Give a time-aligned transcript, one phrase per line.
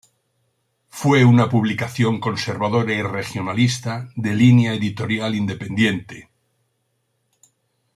[0.89, 6.31] Fue una publicación conservadora y regionalista, de línea editorial independiente.